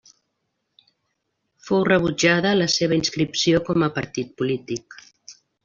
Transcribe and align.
Fou 1.67 1.83
rebutjada 1.89 2.55
la 2.63 2.69
seva 2.79 2.99
inscripció 3.03 3.63
com 3.71 3.89
a 3.89 3.93
partit 4.01 4.35
polític. 4.43 5.01